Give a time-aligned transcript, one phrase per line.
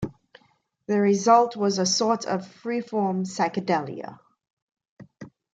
[0.87, 4.17] The result was a sort of freeform psychedelia.